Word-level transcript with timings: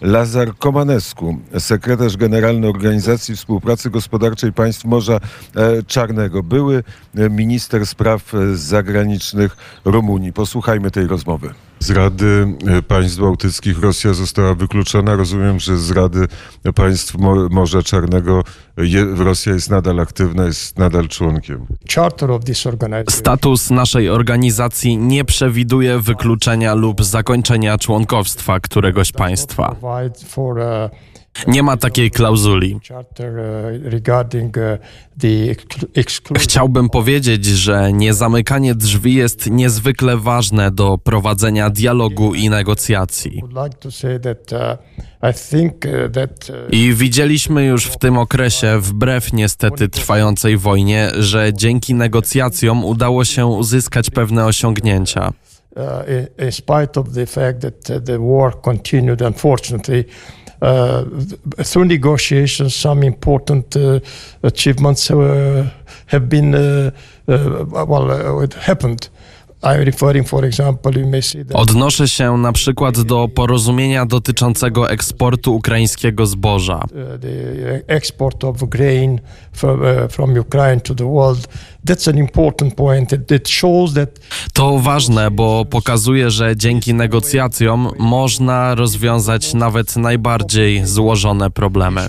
Lazar 0.00 0.56
Komanescu, 0.58 1.38
sekretarz 1.58 2.16
generalny 2.16 2.68
Organizacji 2.68 3.36
Współpracy 3.36 3.90
Gospodarczej 3.90 4.52
Państw 4.52 4.84
Morza 4.84 5.20
e, 5.56 5.82
Czarnego, 5.82 6.42
były 6.42 6.84
e, 7.14 7.30
minister 7.30 7.86
spraw 7.86 8.34
e, 8.34 8.56
zagranicznych 8.56 9.56
Rumunii. 9.84 10.32
Posłuchajmy 10.32 10.90
tej 10.90 11.06
rozmowy. 11.06 11.54
Z 11.82 11.90
Rady 11.90 12.54
Państw 12.88 13.18
Bałtyckich 13.18 13.80
Rosja 13.82 14.14
została 14.14 14.54
wykluczona. 14.54 15.16
Rozumiem, 15.16 15.60
że 15.60 15.76
z 15.78 15.90
Rady 15.90 16.26
Państw 16.74 17.14
Morza 17.50 17.82
Czarnego 17.82 18.44
Rosja 19.16 19.52
jest 19.52 19.70
nadal 19.70 20.00
aktywna, 20.00 20.44
jest 20.44 20.78
nadal 20.78 21.08
członkiem. 21.08 21.66
Status 23.10 23.70
naszej 23.70 24.08
organizacji 24.08 24.96
nie 24.96 25.24
przewiduje 25.24 25.98
wykluczenia 25.98 26.74
lub 26.74 27.04
zakończenia 27.04 27.78
członkowstwa 27.78 28.60
któregoś 28.60 29.12
państwa. 29.12 29.76
Nie 31.46 31.62
ma 31.62 31.76
takiej 31.76 32.10
klauzuli. 32.10 32.80
Chciałbym 36.36 36.88
powiedzieć, 36.88 37.44
że 37.44 37.92
niezamykanie 37.92 38.74
drzwi 38.74 39.14
jest 39.14 39.50
niezwykle 39.50 40.16
ważne 40.16 40.70
do 40.70 40.98
prowadzenia 40.98 41.70
dialogu 41.70 42.34
i 42.34 42.50
negocjacji. 42.50 43.42
I 46.70 46.94
widzieliśmy 46.94 47.64
już 47.64 47.86
w 47.86 47.98
tym 47.98 48.18
okresie, 48.18 48.80
wbrew 48.80 49.32
niestety 49.32 49.88
trwającej 49.88 50.56
wojnie, 50.56 51.10
że 51.18 51.52
dzięki 51.54 51.94
negocjacjom 51.94 52.84
udało 52.84 53.24
się 53.24 53.46
uzyskać 53.46 54.10
pewne 54.10 54.46
osiągnięcia. 54.46 55.32
In 56.38 56.52
spite 56.52 57.00
of 57.00 57.12
the 57.14 57.26
fact 57.26 57.60
that 57.60 58.04
the 58.04 58.18
war 58.18 58.60
continued, 58.60 59.22
unfortunately, 59.22 60.04
through 60.60 61.84
negotiations, 61.86 62.74
some 62.74 63.02
important 63.02 63.76
uh, 63.76 64.00
achievements 64.42 65.10
uh, 65.10 65.70
have 66.06 66.28
been, 66.28 66.54
uh, 66.54 66.90
uh, 67.28 67.64
well, 67.86 68.10
uh, 68.10 68.42
it 68.42 68.54
happened. 68.54 69.08
Odnoszę 71.54 72.08
się 72.08 72.36
na 72.36 72.52
przykład 72.52 73.00
do 73.00 73.28
porozumienia 73.28 74.06
dotyczącego 74.06 74.90
eksportu 74.90 75.56
ukraińskiego 75.56 76.26
zboża. 76.26 76.84
Export 77.86 78.44
of 78.44 78.56
grain 78.68 79.20
from 80.10 80.38
Ukraine 80.38 80.80
to 80.80 80.94
the 80.94 81.04
world. 81.04 81.48
That's 81.86 82.10
an 82.10 82.18
important 82.18 82.74
point. 82.74 83.30
It 83.30 83.48
shows 83.48 83.94
that 83.94 84.20
To 84.52 84.78
ważne, 84.78 85.30
bo 85.30 85.64
pokazuje, 85.64 86.30
że 86.30 86.56
dzięki 86.56 86.94
negocjacjom 86.94 87.90
można 87.98 88.74
rozwiązać 88.74 89.54
nawet 89.54 89.96
najbardziej 89.96 90.86
złożone 90.86 91.50
problemy. 91.50 92.00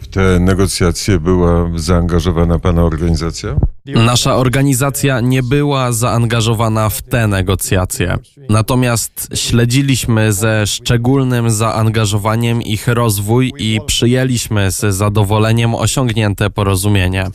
W 0.00 0.08
te 0.08 0.40
negocjacje 0.40 1.20
była 1.20 1.70
zaangażowana 1.76 2.58
Pana 2.58 2.84
organizacja? 2.84 3.56
Nasza 3.94 4.36
organizacja 4.36 5.20
nie 5.20 5.42
była 5.42 5.92
zaangażowana 5.92 6.88
w 6.88 7.02
te 7.02 7.26
negocjacje. 7.26 8.18
Natomiast 8.50 9.28
śledziliśmy 9.34 10.32
ze 10.32 10.66
szczególnym 10.66 11.50
zaangażowaniem 11.50 12.62
ich 12.62 12.88
rozwój 12.88 13.52
i 13.58 13.80
przyjęliśmy 13.86 14.70
z 14.70 14.94
zadowoleniem 14.94 15.74
osiągnięte 15.74 16.50
porozumienie. 16.50 17.26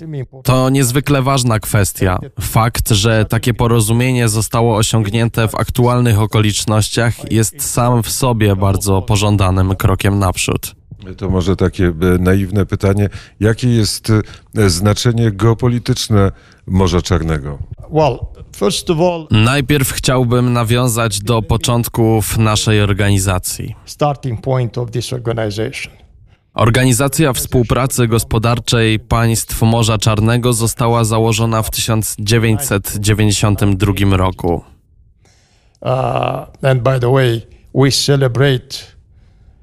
To 0.43 0.69
niezwykle 0.69 1.21
ważna 1.21 1.59
kwestia. 1.59 2.19
Fakt, 2.41 2.89
że 2.89 3.25
takie 3.25 3.53
porozumienie 3.53 4.29
zostało 4.29 4.75
osiągnięte 4.75 5.47
w 5.47 5.55
aktualnych 5.55 6.19
okolicznościach 6.19 7.31
jest 7.31 7.71
sam 7.71 8.03
w 8.03 8.09
sobie 8.09 8.55
bardzo 8.55 9.01
pożądanym 9.01 9.75
krokiem 9.75 10.19
naprzód. 10.19 10.80
To 11.17 11.29
może 11.29 11.55
takie 11.55 11.87
e, 11.87 11.93
naiwne 12.19 12.65
pytanie. 12.65 13.09
Jakie 13.39 13.69
jest 13.69 14.11
e, 14.57 14.69
znaczenie 14.69 15.31
geopolityczne 15.31 16.31
Morza 16.67 17.01
Czarnego? 17.01 17.57
Najpierw 19.31 19.91
chciałbym 19.91 20.53
nawiązać 20.53 21.19
do 21.19 21.41
początków 21.41 22.37
naszej 22.37 22.81
organizacji. 22.81 23.75
Organizacja 26.53 27.33
Współpracy 27.33 28.07
Gospodarczej 28.07 28.99
Państw 28.99 29.61
Morza 29.61 29.97
Czarnego 29.97 30.53
została 30.53 31.03
założona 31.03 31.61
w 31.61 31.69
1992 31.69 34.17
roku. 34.17 34.63
Uh, 35.81 35.89
and 36.61 36.83
by 36.83 36.99
the 36.99 37.11
way, 37.11 37.41
we 37.73 37.91
celebrate 37.91 39.00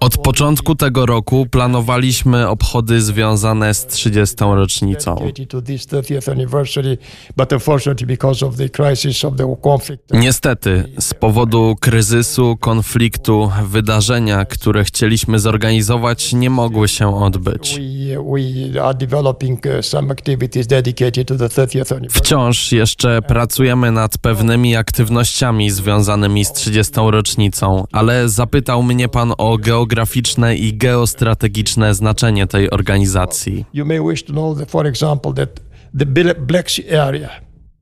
od 0.00 0.18
początku 0.18 0.74
tego 0.74 1.06
roku 1.06 1.46
planowaliśmy 1.50 2.48
obchody 2.48 3.00
związane 3.00 3.74
z 3.74 3.86
30. 3.86 4.36
rocznicą. 4.40 5.16
Niestety, 10.12 10.84
z 10.98 11.14
powodu 11.14 11.76
kryzysu, 11.80 12.56
konfliktu, 12.60 13.50
wydarzenia, 13.64 14.44
które 14.44 14.84
chcieliśmy 14.84 15.38
zorganizować, 15.38 16.32
nie 16.32 16.50
mogły 16.50 16.88
się 16.88 17.16
odbyć. 17.16 17.80
Wciąż 22.10 22.72
jeszcze 22.72 23.22
pracujemy 23.22 23.92
nad 23.92 24.18
pewnymi 24.18 24.76
aktywnościami 24.76 25.70
związanymi 25.70 26.44
z 26.44 26.52
30. 26.52 26.92
rocznicą, 26.96 27.84
ale 27.92 28.28
zapytał 28.28 28.82
mnie 28.82 29.08
pan 29.08 29.17
Pan 29.18 29.32
o 29.38 29.58
geograficzne 29.58 30.56
i 30.56 30.76
geostrategiczne 30.76 31.94
znaczenie 31.94 32.46
tej 32.46 32.70
organizacji. 32.70 33.64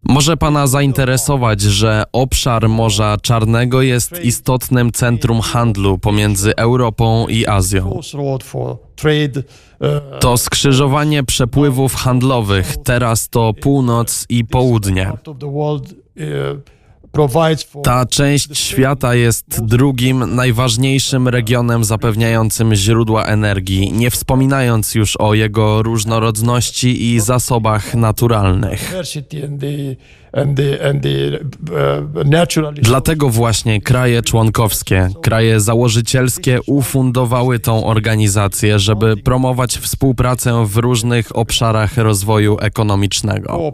Może 0.03 0.37
Pana 0.37 0.67
zainteresować, 0.67 1.61
że 1.61 2.03
obszar 2.13 2.69
Morza 2.69 3.17
Czarnego 3.23 3.83
jest 3.83 4.25
istotnym 4.25 4.93
centrum 4.93 5.41
handlu 5.41 5.99
pomiędzy 5.99 6.57
Europą 6.57 7.27
i 7.29 7.47
Azją. 7.47 8.01
To 10.21 10.37
skrzyżowanie 10.37 11.25
przepływów 11.25 11.95
handlowych, 11.95 12.77
teraz 12.85 13.29
to 13.29 13.55
północ 13.55 14.27
i 14.29 14.45
południe. 14.45 15.13
Ta 17.85 18.07
część 18.07 18.59
świata 18.59 19.15
jest 19.15 19.65
drugim 19.65 20.35
najważniejszym 20.35 21.29
regionem 21.29 21.85
zapewniającym 21.85 22.75
źródła 22.75 23.25
energii, 23.25 23.93
nie 23.93 24.11
wspominając 24.11 24.95
już 24.95 25.17
o 25.17 25.35
jego 25.35 25.83
różnorodności 25.83 27.15
i 27.15 27.21
zasobach 27.21 27.95
naturalnych. 27.95 28.95
Dlatego 32.83 33.29
właśnie 33.29 33.81
kraje 33.81 34.23
członkowskie, 34.23 35.09
kraje 35.23 35.61
założycielskie 35.61 36.59
ufundowały 36.67 37.59
tą 37.59 37.87
organizację, 37.87 38.79
żeby 38.79 39.17
promować 39.17 39.79
współpracę 39.79 40.67
w 40.67 40.77
różnych 40.77 41.37
obszarach 41.37 41.97
rozwoju 41.97 42.57
ekonomicznego 42.61 43.73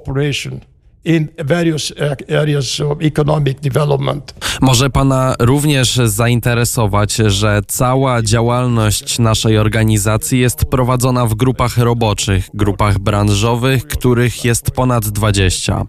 in 1.05 1.29
various 1.45 1.93
areas 2.41 2.81
of 2.81 2.99
economic 3.03 3.61
development. 3.61 4.35
Może 4.61 4.91
Pana 4.91 5.35
również 5.39 6.01
zainteresować, 6.05 7.15
że 7.15 7.61
cała 7.67 8.23
działalność 8.23 9.19
naszej 9.19 9.59
organizacji 9.59 10.41
jest 10.41 10.65
prowadzona 10.65 11.27
w 11.27 11.35
grupach 11.35 11.79
roboczych, 11.79 12.49
grupach 12.55 12.99
branżowych, 12.99 13.87
których 13.87 14.45
jest 14.45 14.71
ponad 14.71 15.09
20. 15.09 15.87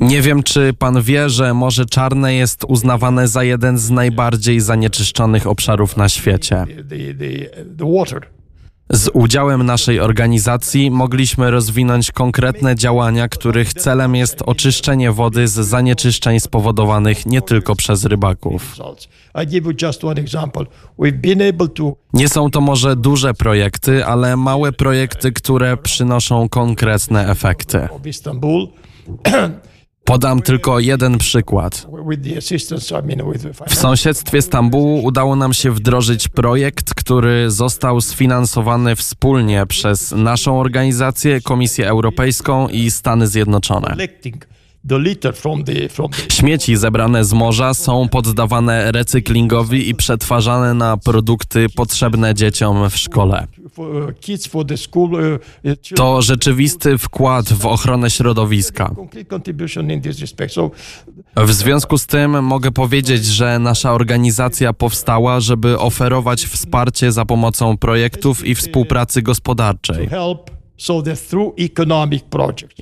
Nie 0.00 0.22
wiem, 0.22 0.42
czy 0.42 0.72
Pan 0.78 1.02
wie, 1.02 1.30
że 1.30 1.54
Morze 1.54 1.86
Czarne 1.86 2.34
jest 2.34 2.64
uznawane 2.68 3.28
za 3.28 3.44
jeden 3.44 3.78
z 3.78 3.90
najbardziej 3.90 4.60
zanieczyszczonych 4.60 5.46
obszarów 5.46 5.96
na 5.96 6.08
świecie. 6.08 6.66
Z 8.90 9.10
udziałem 9.12 9.62
naszej 9.62 10.00
organizacji 10.00 10.90
mogliśmy 10.90 11.50
rozwinąć 11.50 12.12
konkretne 12.12 12.74
działania, 12.74 13.28
których 13.28 13.74
celem 13.74 14.14
jest 14.14 14.42
oczyszczenie 14.46 15.12
wody 15.12 15.48
z 15.48 15.52
zanieczyszczeń 15.52 16.40
spowodowanych 16.40 17.26
nie 17.26 17.42
tylko 17.42 17.76
przez 17.76 18.04
rybaków. 18.04 18.76
Nie 22.12 22.28
są 22.28 22.50
to 22.50 22.60
może 22.60 22.96
duże 22.96 23.34
projekty, 23.34 24.04
ale 24.06 24.36
małe 24.36 24.72
projekty, 24.72 25.32
które 25.32 25.76
przynoszą 25.76 26.48
konkretne 26.48 27.28
efekty. 27.28 27.88
Podam 30.04 30.42
tylko 30.42 30.80
jeden 30.80 31.18
przykład. 31.18 31.86
W 33.68 33.74
sąsiedztwie 33.74 34.42
Stambułu 34.42 35.04
udało 35.04 35.36
nam 35.36 35.52
się 35.52 35.70
wdrożyć 35.70 36.28
projekt, 36.28 36.94
który 36.94 37.50
został 37.50 38.00
sfinansowany 38.00 38.96
wspólnie 38.96 39.66
przez 39.66 40.12
naszą 40.12 40.60
organizację, 40.60 41.40
Komisję 41.40 41.88
Europejską 41.88 42.68
i 42.68 42.90
Stany 42.90 43.26
Zjednoczone. 43.26 43.96
Śmieci 46.28 46.76
zebrane 46.76 47.24
z 47.24 47.32
morza 47.32 47.74
są 47.74 48.08
poddawane 48.08 48.92
recyklingowi 48.92 49.88
i 49.88 49.94
przetwarzane 49.94 50.74
na 50.74 50.96
produkty 50.96 51.66
potrzebne 51.76 52.34
dzieciom 52.34 52.90
w 52.90 52.96
szkole. 52.96 53.46
Uh. 53.78 54.14
Uh, 55.04 55.34
uh. 55.64 55.96
To 55.96 56.22
rzeczywisty 56.22 56.98
wkład 56.98 57.52
w 57.52 57.66
ochronę 57.66 58.10
środowiska. 58.10 58.94
W 61.36 61.52
związku 61.52 61.98
z 61.98 62.06
tym 62.06 62.44
mogę 62.44 62.70
powiedzieć, 62.70 63.24
że 63.24 63.58
nasza 63.58 63.92
organizacja 63.92 64.72
powstała, 64.72 65.40
żeby 65.40 65.78
oferować 65.78 66.44
wsparcie 66.44 67.12
za 67.12 67.24
pomocą 67.24 67.76
projektów 67.76 68.46
i 68.46 68.54
współpracy 68.54 69.22
gospodarczej. 69.22 70.08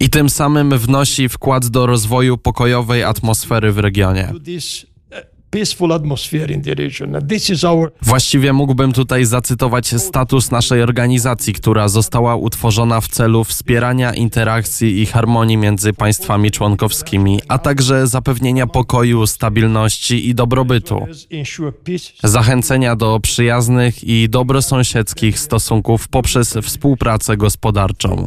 I 0.01 0.11
tym 0.11 0.31
samym 0.31 0.79
wnosi 0.79 1.29
wkład 1.29 1.67
do 1.67 1.87
rozwoju 1.87 2.39
pokojowej 2.39 3.05
atmosfery 3.05 3.73
w 3.73 3.79
regionie. 3.79 4.33
Peaceful 5.53 5.93
atmosphere 5.93 6.55
in 6.55 6.63
the 6.63 6.75
region. 6.75 7.17
And 7.17 7.29
this 7.29 7.51
is 7.51 7.65
our 7.65 7.93
Właściwie 8.03 8.53
mógłbym 8.53 8.93
tutaj 8.93 9.25
zacytować 9.25 9.95
status 10.01 10.51
naszej 10.51 10.83
organizacji, 10.83 11.53
która 11.53 11.89
została 11.89 12.37
utworzona 12.37 13.01
w 13.01 13.09
celu 13.09 13.45
wspierania 13.45 14.15
interakcji 14.15 15.01
i 15.01 15.07
harmonii 15.07 15.57
między 15.57 15.93
państwami 15.93 16.51
członkowskimi, 16.51 17.41
a 17.49 17.59
także 17.59 18.07
zapewnienia 18.07 18.67
pokoju, 18.67 19.27
stabilności 19.27 20.29
i 20.29 20.35
dobrobytu. 20.35 21.07
Zachęcenia 22.25 22.97
do 22.97 23.21
przyjaznych 23.21 24.05
i 24.05 24.29
dobrosąsiedzkich 24.29 25.39
stosunków 25.39 26.09
poprzez 26.09 26.55
współpracę 26.63 27.37
gospodarczą. 27.37 28.27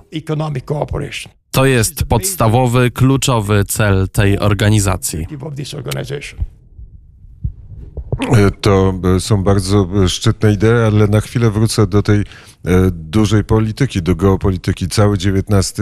To 1.51 1.65
jest 1.65 2.03
podstawowy, 2.03 2.91
kluczowy 2.91 3.63
cel 3.67 4.09
tej 4.09 4.39
organizacji. 4.39 5.27
of 5.41 5.55
this 5.55 5.73
organization. 5.73 6.39
E, 6.39 8.04
To 8.61 8.93
e, 9.15 9.19
są 9.19 9.43
bardzo 9.43 9.87
e, 10.03 10.09
szczytne 10.09 10.53
idee, 10.53 10.85
ale 10.87 11.07
na 11.07 11.21
chwilę 11.21 11.51
wrócę 11.51 11.87
do 11.87 12.03
tej 12.03 12.19
e, 12.19 12.23
dużej 12.91 13.43
polityki, 13.43 14.01
do 14.01 14.15
geopolityki. 14.15 14.87
Cały 14.87 15.15
XIX 15.15 15.73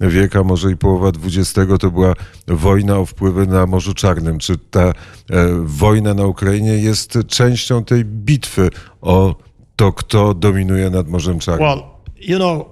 wiek, 0.00 0.36
a 0.36 0.44
może 0.44 0.72
i 0.72 0.76
połowa 0.76 1.08
XX 1.08 1.54
to 1.80 1.90
była 1.90 2.14
wojna 2.48 2.98
o 2.98 3.06
wpływy 3.06 3.46
na 3.46 3.66
Morzu 3.66 3.94
Czarnym. 3.94 4.38
Czy 4.38 4.58
ta 4.58 4.92
wojna 5.62 6.14
na 6.14 6.26
Ukrainie 6.26 6.72
jest 6.72 7.18
częścią 7.26 7.84
tej 7.84 8.04
bitwy 8.04 8.68
o 9.00 9.34
to, 9.76 9.92
kto 9.92 10.34
dominuje 10.34 10.90
nad 10.90 11.08
Morzem 11.08 11.38
Czarnym? 11.38 11.68
Well, 11.68 11.82
you 12.20 12.36
know, 12.38 12.66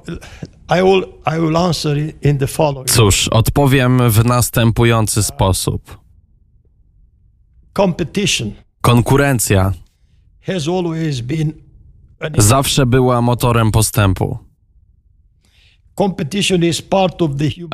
I 0.79 0.83
will 0.83 1.05
I 1.37 1.41
will 1.41 1.57
answer 1.57 1.99
in- 1.99 2.13
in 2.23 2.39
the 2.39 2.47
following. 2.47 2.91
Cóż, 2.91 3.29
odpowiem 3.29 4.11
w 4.11 4.25
następujący 4.25 5.23
sposób. 5.23 5.99
Competition 7.77 8.53
Konkurencja 8.81 9.73
zawsze 12.39 12.87
była 12.87 13.23
motorem 13.23 13.71
postępu. 13.73 14.39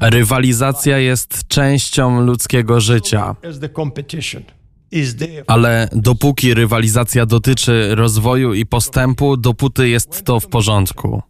Rywalizacja 0.03 0.99
jest 0.99 1.49
częścią 1.49 2.21
ludzkiego 2.21 2.81
życia. 2.81 3.37
Ale 5.47 5.89
dopóki 5.93 6.55
rywalizacja 6.55 7.27
dotyczy 7.27 7.95
rozwoju 7.95 8.55
i 8.55 8.67
postępu, 8.67 9.37
dopóty 9.37 9.89
jest 9.89 10.25
to 10.25 10.41
w 10.41 10.47
porządku. 10.47 11.23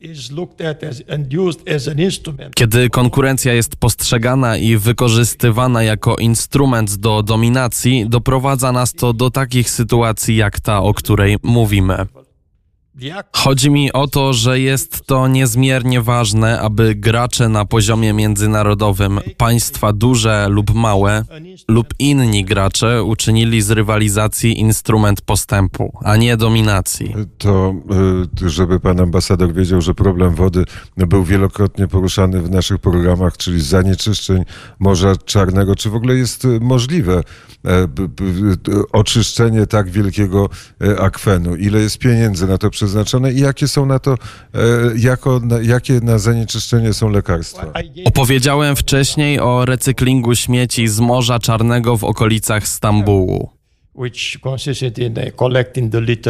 Kiedy 2.55 2.91
konkurencja 2.91 3.53
jest 3.53 3.77
postrzegana 3.77 4.57
i 4.57 4.77
wykorzystywana 4.77 5.83
jako 5.83 6.17
instrument 6.17 6.95
do 6.95 7.23
dominacji, 7.23 8.07
doprowadza 8.09 8.73
nas 8.73 8.93
to 8.93 9.13
do 9.13 9.31
takich 9.31 9.71
sytuacji 9.71 10.37
jak 10.37 10.61
ta, 10.61 10.83
o 10.83 10.95
której 10.95 11.37
mówimy. 11.43 12.07
Chodzi 13.33 13.71
mi 13.71 13.93
o 13.93 14.07
to, 14.07 14.33
że 14.33 14.61
jest 14.61 15.07
to 15.07 15.29
niezmiernie 15.29 16.01
ważne, 16.01 16.61
aby 16.61 16.95
gracze 16.95 17.49
na 17.49 17.65
poziomie 17.65 18.13
międzynarodowym, 18.13 19.21
państwa 19.37 19.93
duże 19.93 20.47
lub 20.49 20.75
małe, 20.75 21.25
lub 21.69 21.87
inni 21.99 22.45
gracze 22.45 23.03
uczynili 23.03 23.63
z 23.63 23.71
rywalizacji 23.71 24.61
instrument 24.61 25.21
postępu, 25.21 25.99
a 26.05 26.17
nie 26.17 26.37
dominacji. 26.37 27.15
to, 27.39 27.75
y, 28.43 28.51
żeby 28.51 28.81
pan 28.81 29.01
ambasador 29.01 29.55
wiedział, 29.55 29.81
że 29.81 29.95
problem 29.95 30.35
wody 30.35 30.65
był 30.97 31.25
wielokrotnie 31.25 31.89
poruszany 31.89 32.43
w 32.43 32.51
naszych 32.51 32.79
programach, 32.79 33.37
czyli 33.37 33.61
zanieczyszczeń 33.61 34.45
Morza 34.79 35.17
Czarnego. 35.17 35.77
Czy 35.77 35.91
w 35.91 35.95
ogóle 35.95 36.15
jest 36.15 36.45
y, 36.45 36.61
możliwe 36.61 37.23
e, 37.65 37.83
y, 37.83 37.87
oczyszczenie 38.93 39.67
tak 39.67 39.91
wielkiego 39.91 40.49
e, 40.81 41.01
akwenu? 41.01 41.57
Ile 41.57 41.81
jest 41.81 41.99
pieniędzy 41.99 42.47
na 42.47 42.59
to 42.59 42.71
przeznaczone 42.71 42.84
i 43.33 43.41
jakie 43.41 43.69
są 43.69 43.87
na 43.87 43.99
to, 43.99 44.15
e, 44.15 44.59
jako, 44.97 45.41
na, 45.41 45.61
jakie 45.61 46.01
na 46.01 46.19
zanieczyszczenie 46.19 46.93
są 46.93 47.11
lekarstwa? 47.11 47.73
Opowiedziałem 48.05 48.77
wcześniej 48.77 49.41
o 49.41 49.65
recyklingu 49.65 50.35
śmieci 50.35 50.89
z 50.89 51.01
Morza 51.01 51.39
Czarnego 51.39 51.97
w 51.97 52.05
okolicach 52.05 52.69
Stambułu. 52.69 53.51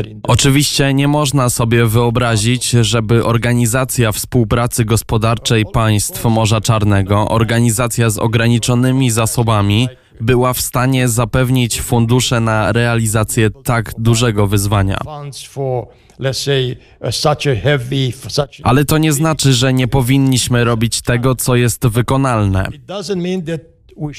uh, 0.04 0.20
Oczywiście 0.22 0.94
nie 0.94 1.08
można 1.08 1.50
sobie 1.50 1.86
wyobrazić, 1.86 2.70
żeby 2.70 3.24
Organizacja 3.24 4.12
Współpracy 4.12 4.84
Gospodarczej 4.84 5.64
Państw 5.72 6.24
Morza 6.24 6.60
Czarnego, 6.60 7.28
organizacja 7.28 8.10
z 8.10 8.18
ograniczonymi 8.18 9.10
zasobami, 9.10 9.88
była 10.20 10.52
w 10.52 10.60
stanie 10.60 11.08
zapewnić 11.08 11.80
fundusze 11.80 12.40
na 12.40 12.72
realizację 12.72 13.50
tak 13.50 13.92
dużego 13.98 14.46
wyzwania. 14.46 14.98
Uh, 18.60 18.66
Ale 18.66 18.84
to 18.84 18.98
nie 18.98 19.12
znaczy, 19.12 19.52
że 19.52 19.72
nie 19.72 19.88
powinniśmy 19.88 20.64
robić 20.64 21.02
tego, 21.02 21.34
co 21.34 21.56
jest 21.56 21.86
wykonalne. 21.86 22.68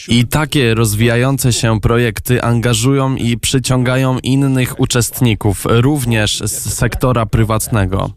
I 0.10 0.28
takie 0.28 0.76
rozwijające 0.76 1.54
się 1.54 1.80
projekty 1.82 2.42
angażują 2.42 3.16
i 3.16 3.38
przyciągają 3.38 4.20
innych 4.20 4.80
uczestników, 4.80 5.64
również 5.70 6.40
z 6.40 6.74
sektora 6.74 7.26
prywatnego. 7.26 8.12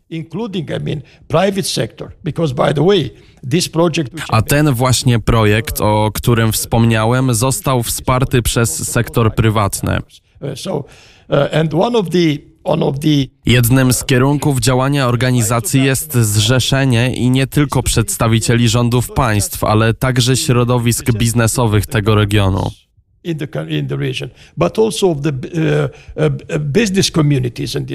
A 4.29 4.43
ten 4.43 4.73
właśnie 4.73 5.19
projekt, 5.19 5.81
o 5.81 6.11
którym 6.15 6.53
wspomniałem, 6.53 7.35
został 7.35 7.83
wsparty 7.83 8.43
przez 8.43 8.91
sektor 8.91 9.35
prywatny. 9.35 9.99
Jednym 13.47 13.93
z 13.93 14.05
kierunków 14.05 14.61
działania 14.61 15.07
organizacji 15.07 15.85
jest 15.85 16.15
zrzeszenie 16.15 17.15
i 17.15 17.31
nie 17.31 17.47
tylko 17.47 17.83
przedstawicieli 17.83 18.69
rządów 18.69 19.11
państw, 19.13 19.65
ale 19.65 19.95
także 19.95 20.37
środowisk 20.37 21.13
biznesowych 21.13 21.87
tego 21.87 22.15
regionu. 22.15 22.71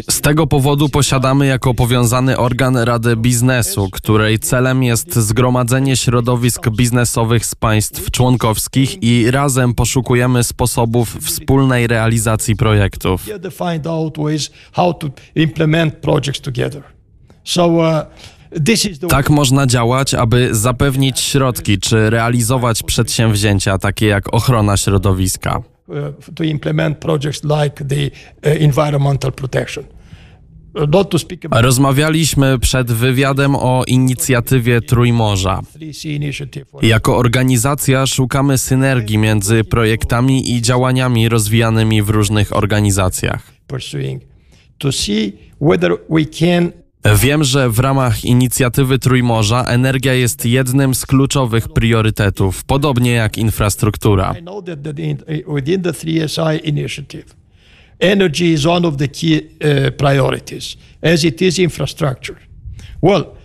Z 0.10 0.22
tego 0.22 0.48
powodu 0.48 0.90
posiadamy 0.90 1.46
jako 1.46 1.74
powiązany 1.74 2.38
organ 2.38 2.78
Radę 2.78 3.16
Biznesu, 3.16 3.90
której 3.92 4.40
celem 4.40 4.84
jest 4.84 5.16
zgromadzenie 5.16 5.96
środowisk 5.96 6.70
biznesowych 6.70 7.46
z 7.46 7.56
państw 7.56 8.12
członkowskich 8.12 9.04
i 9.04 9.32
razem 9.32 9.74
poszukujemy 9.74 10.44
sposobów 10.44 11.18
wspólnej 11.22 11.88
realizacji 11.88 12.56
projektów. 12.56 13.26
so 17.44 17.68
uh, 17.68 18.06
Tak 19.10 19.30
można 19.30 19.68
działać, 19.68 20.14
aby 20.14 20.56
zapewnić 20.56 21.20
środki 21.20 21.78
czy 21.78 22.10
realizować 22.10 22.84
przedsięwzięcia 22.84 23.78
takie 23.78 24.06
jak 24.06 24.34
ochrona 24.34 24.78
środowiska. 24.78 25.62
uh, 25.88 26.36
to 26.36 26.44
implement 26.44 26.98
projects 26.98 27.44
like 27.44 27.86
the 27.86 28.06
uh, 28.06 28.62
environmental 28.62 29.32
protection. 29.32 29.84
Uh, 30.76 31.62
Rozmawialiśmy 31.62 32.60
przed 32.60 32.92
wywiadem 32.92 33.56
o 33.56 33.84
inicjatywie 33.88 34.82
Trójmorza. 34.82 35.62
3C 35.76 36.10
initiative 36.10 36.68
for 36.68 36.86
Jako 36.86 37.18
organizacja 37.18 38.06
szukamy 38.06 38.58
synergii 38.58 39.18
między 39.18 39.64
projektami 39.64 40.52
i 40.52 40.62
działaniami 40.62 41.30
rozwijanymi 41.30 42.02
w 42.02 42.10
różnych 42.10 42.56
organizacjach. 42.56 43.54
Wiem, 47.06 47.44
że 47.44 47.70
w 47.70 47.80
ramach 47.80 48.26
inicjatywy 48.26 49.00
Trójmorza 49.00 49.64
energia 49.64 50.14
jest 50.14 50.46
jednym 50.46 50.96
z 50.96 51.06
kluczowych 51.06 51.68
priorytetów, 51.68 52.64
podobnie 52.64 53.12
jak 53.12 53.38
infrastruktura. 53.38 54.36
I 54.40 54.42
know 54.42 54.66
that, 54.66 54.84
that 54.84 55.00
in, 55.00 55.18
within 55.48 55.82
the 55.82 55.92
3SI 55.92 56.60
initiative, 56.64 57.26
energy 58.00 58.46
is 58.46 58.66
one 58.66 58.88
of 58.88 58.98
the 58.98 59.08
key 59.08 59.38
uh, 59.38 59.98
priorities, 59.98 60.78
as 61.02 61.24
it 61.24 61.42
is 61.42 61.60
infrastructure. 61.60 62.38
Well. 63.02 63.43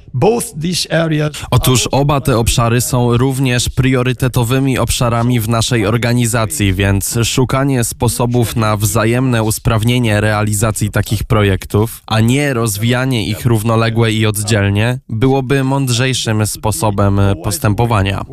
Otóż 1.51 1.89
oba 1.93 2.21
te 2.21 2.39
obszary 2.39 2.81
są 2.81 3.17
również 3.17 3.69
priorytetowymi 3.69 4.79
obszarami 4.79 5.41
w 5.41 5.49
naszej 5.49 5.87
organizacji, 5.87 6.75
więc 6.75 7.19
szukanie 7.25 7.85
sposobów 7.85 8.57
na 8.57 8.77
wzajemne 8.77 9.43
usprawnienie 9.43 10.21
realizacji 10.21 10.91
takich 10.91 11.25
projektów, 11.25 12.03
a 12.07 12.21
nie 12.21 12.55
rozwijanie 12.55 13.27
ich 13.27 13.47
równolegle 13.47 14.13
i 14.13 14.27
oddzielnie, 14.27 14.99
byłoby 15.09 15.65
mądrzejszym 15.65 16.47
sposobem 16.47 17.21
postępowania. 17.45 18.25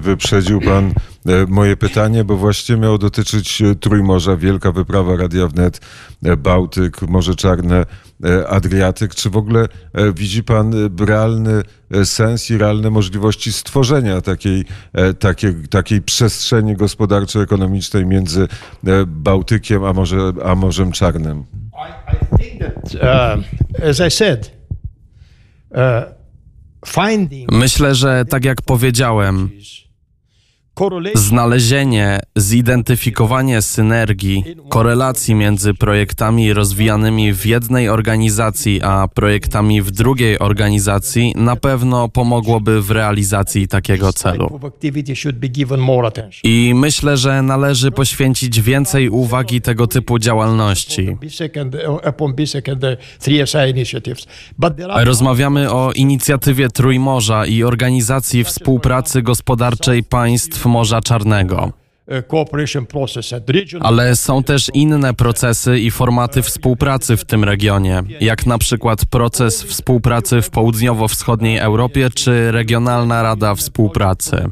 Wyprzedził 0.00 0.60
pan 0.60 0.92
e, 1.26 1.46
moje 1.48 1.76
pytanie, 1.76 2.24
bo 2.24 2.36
właściwie 2.36 2.78
miało 2.78 2.98
dotyczyć 2.98 3.62
e, 3.62 3.74
Trójmorza, 3.74 4.36
wielka 4.36 4.72
wyprawa 4.72 5.16
Radia 5.16 5.48
Wnet, 5.48 5.80
e, 6.24 6.36
Bałtyk, 6.36 7.02
Morze 7.02 7.34
Czarne, 7.34 7.86
Adriatyk. 8.48 9.14
Czy 9.14 9.30
w 9.30 9.36
ogóle 9.36 9.68
e, 9.92 10.12
widzi 10.12 10.44
pan 10.44 10.74
e, 10.74 11.04
realny 11.06 11.62
e, 11.90 12.04
sens 12.04 12.50
i 12.50 12.58
realne 12.58 12.90
możliwości 12.90 13.52
stworzenia 13.52 14.20
takiej, 14.20 14.64
e, 14.92 15.14
takiej, 15.14 15.54
takiej 15.70 16.02
przestrzeni 16.02 16.76
gospodarczo-ekonomicznej 16.76 18.06
między 18.06 18.42
e, 18.42 19.06
Bałtykiem 19.06 19.84
a, 19.84 19.92
Morze, 19.92 20.32
a 20.44 20.54
Morzem 20.54 20.92
Czarnym? 20.92 21.44
I, 21.72 22.14
I 22.14 22.38
think 22.38 22.60
that, 22.60 22.94
uh, 22.94 23.88
as 23.88 24.00
I 24.00 24.10
said, 24.10 24.50
uh, 25.70 26.20
Myślę, 27.52 27.94
że 27.94 28.24
tak 28.24 28.44
jak 28.44 28.62
powiedziałem, 28.62 29.50
Znalezienie, 31.14 32.20
zidentyfikowanie 32.36 33.62
synergii, 33.62 34.44
korelacji 34.68 35.34
między 35.34 35.74
projektami 35.74 36.52
rozwijanymi 36.52 37.32
w 37.32 37.46
jednej 37.46 37.88
organizacji 37.88 38.80
a 38.82 39.08
projektami 39.14 39.82
w 39.82 39.90
drugiej 39.90 40.38
organizacji 40.38 41.32
na 41.36 41.56
pewno 41.56 42.08
pomogłoby 42.08 42.82
w 42.82 42.90
realizacji 42.90 43.68
takiego 43.68 44.12
celu. 44.12 44.60
I 46.44 46.72
myślę, 46.74 47.16
że 47.16 47.42
należy 47.42 47.90
poświęcić 47.90 48.60
więcej 48.60 49.08
uwagi 49.08 49.60
tego 49.60 49.86
typu 49.86 50.18
działalności. 50.18 51.16
BISEC 51.20 51.56
and 51.56 51.76
upon 52.08 52.34
BISEC 52.34 52.68
and 52.68 52.80
the 52.80 52.96
3SI 53.20 53.70
initiatives. 53.70 54.26
But 54.58 54.76
there 54.76 54.92
are 54.92 55.04
Rozmawiamy 55.04 55.70
o 55.70 55.92
inicjatywie 55.92 56.68
Trójmorza 56.68 57.46
i 57.46 57.62
organizacji 57.62 58.44
współpracy 58.44 59.22
gospodarczej 59.22 60.02
państw 60.02 60.59
Morza 60.66 61.00
Czarnego. 61.00 61.72
regional 63.46 63.94
Ale 63.94 64.16
są 64.16 64.42
też 64.42 64.70
inne 64.74 65.14
procesy 65.14 65.78
i 65.78 65.90
formaty 65.90 66.42
współpracy 66.42 67.16
w 67.16 67.24
tym 67.24 67.44
regionie, 67.44 68.02
jak 68.20 68.46
na 68.46 68.58
przykład 68.58 69.04
proces 69.06 69.62
współpracy 69.62 70.42
w 70.42 70.50
południowo-wschodniej 70.50 71.58
Europie 71.58 72.10
czy 72.14 72.52
Regionalna 72.52 73.22
Rada 73.22 73.54
Współpracy. 73.54 74.48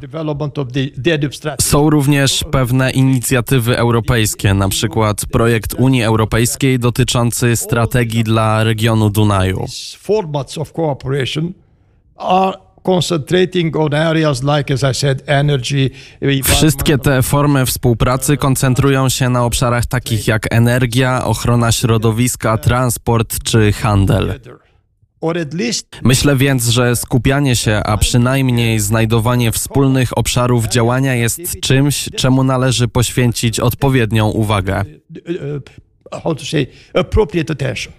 Są 1.61 1.89
również 1.89 2.43
pewne 2.51 2.91
inicjatywy 2.91 3.77
europejskie, 3.77 4.53
na 4.53 4.69
przykład 4.69 5.25
projekt 5.25 5.73
Unii 5.73 6.03
Europejskiej 6.03 6.79
dotyczący 6.79 7.55
strategii 7.55 8.23
dla 8.23 8.63
regionu 8.63 9.09
Dunaju. 9.09 9.65
Formats 9.97 10.57
of 10.57 10.73
cooperation 10.73 11.53
are 12.17 12.68
Wszystkie 16.43 16.97
te 16.97 17.21
formy 17.21 17.65
współpracy 17.65 18.37
koncentrują 18.37 19.09
się 19.09 19.29
na 19.29 19.45
obszarach 19.45 19.85
takich 19.85 20.27
jak 20.27 20.53
energia, 20.53 21.25
ochrona 21.25 21.71
środowiska, 21.71 22.57
transport 22.57 23.43
czy 23.43 23.73
handel. 23.73 24.39
Myślę 26.03 26.35
więc, 26.35 26.67
że 26.67 26.95
skupianie 26.95 27.55
się, 27.55 27.81
a 27.85 27.97
przynajmniej 27.97 28.79
znajdowanie 28.79 29.51
wspólnych 29.51 30.17
obszarów 30.17 30.67
działania 30.67 31.15
jest 31.15 31.59
czymś, 31.61 32.09
czemu 32.15 32.43
należy 32.43 32.87
poświęcić 32.87 33.59
odpowiednią 33.59 34.29
uwagę. 34.29 34.83
uh, 35.15 36.23
how 36.23 36.35
to 36.35 36.45
say 36.45 36.67
appropriate 36.93 37.53
attention. 37.53 37.93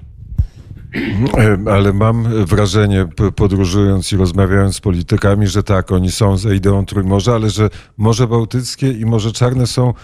E, 1.39 1.73
Ale 1.73 1.93
mam 1.93 2.45
wrażenie, 2.45 3.09
podróżując 3.37 4.13
i 4.13 4.17
rozmawiając 4.17 4.77
z 4.77 4.81
politykami, 4.81 5.47
że 5.47 5.63
tak, 5.63 5.93
oni 5.93 6.11
są 6.11 6.37
za 6.37 6.55
ideą 6.55 6.87
Trójmorza, 6.87 7.35
ale 7.35 7.51
że 7.51 7.71
Morze 7.97 8.27
Bałtyckie 8.27 8.93
i 8.93 9.07
Morze 9.07 9.33
Czarne 9.33 9.67
są 9.67 9.89
e, 9.89 9.95